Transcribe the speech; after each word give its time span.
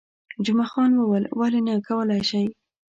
جمعه 0.45 0.67
خان 0.71 0.91
وویل، 0.95 1.25
ولې 1.39 1.59
نه، 1.67 1.73
کولای 1.87 2.21
شئ. 2.29 2.45